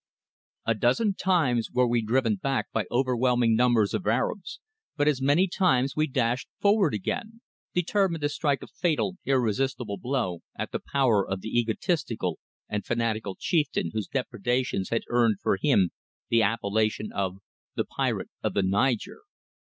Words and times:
A 0.65 0.73
DOZEN 0.73 1.13
times 1.13 1.69
were 1.71 1.87
we 1.87 2.01
driven 2.01 2.35
back 2.37 2.71
by 2.71 2.85
overwhelming 2.89 3.55
numbers 3.55 3.93
of 3.93 4.07
Arabs, 4.07 4.59
but 4.97 5.07
as 5.07 5.21
many 5.21 5.47
times 5.47 5.95
we 5.95 6.07
dashed 6.07 6.47
forward 6.59 6.95
again, 6.95 7.41
determined 7.75 8.23
to 8.23 8.29
strike 8.29 8.63
a 8.63 8.67
fatal, 8.67 9.17
irrisistible 9.25 9.99
blow 9.99 10.39
at 10.57 10.71
the 10.71 10.79
power 10.79 11.23
of 11.23 11.41
the 11.41 11.55
egotistical 11.55 12.39
and 12.67 12.83
fanatical 12.83 13.35
chieftain 13.39 13.91
whose 13.93 14.07
depredations 14.07 14.89
had 14.89 15.03
earned 15.07 15.39
for 15.39 15.55
him 15.61 15.91
the 16.29 16.41
appelation 16.41 17.11
of 17.13 17.37
"The 17.75 17.85
Pirate 17.85 18.31
of 18.41 18.55
the 18.55 18.63
Niger." 18.63 19.19